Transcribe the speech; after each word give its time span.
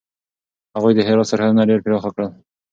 هغوی 0.75 0.93
د 0.95 0.99
هرات 1.07 1.27
سرحدونه 1.31 1.63
ډېر 1.69 1.79
پراخه 1.85 2.09
کړل. 2.15 2.29